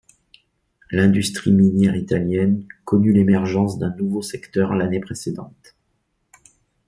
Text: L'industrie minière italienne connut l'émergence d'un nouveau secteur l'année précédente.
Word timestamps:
L'industrie 0.89 1.51
minière 1.51 1.95
italienne 1.95 2.65
connut 2.85 3.13
l'émergence 3.13 3.77
d'un 3.77 3.95
nouveau 3.97 4.23
secteur 4.23 4.73
l'année 4.73 4.99
précédente. 4.99 5.75